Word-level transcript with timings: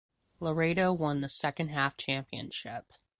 Laredo 0.39 0.91
won 0.91 1.21
the 1.21 1.29
second–half 1.29 1.95
championship. 1.95 2.91